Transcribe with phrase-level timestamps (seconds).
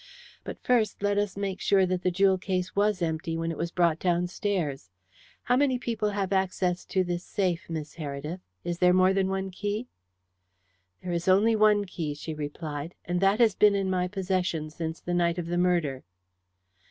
[0.43, 3.69] "But first let us make sure that the jewel case was empty when it was
[3.69, 4.89] brought downstairs.
[5.43, 8.39] How many people have access to this safe, Miss Heredith?
[8.63, 9.89] Is there more than one key?"
[11.03, 12.95] "There is only one key," she replied.
[13.05, 16.03] "And that has been in my possession since the night of the murder."